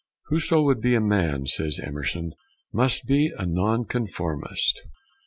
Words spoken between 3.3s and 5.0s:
a nonconformist."